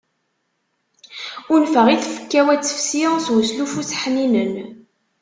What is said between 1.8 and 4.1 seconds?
i tfekka-w ad tefsi s uslufu-s